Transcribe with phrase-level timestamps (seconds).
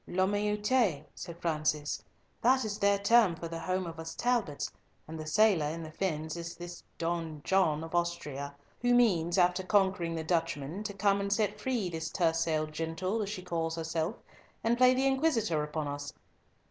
[0.07, 2.03] "La meute," said Francis,
[2.41, 4.71] "that is their term for the home of us Talbots,
[5.07, 9.61] and the sailor in the fens is this Don John of Austria, who means, after
[9.61, 14.15] conquering the Dutchmen, to come and set free this tercel gentle, as she calls herself,
[14.63, 16.11] and play the inquisitor upon us.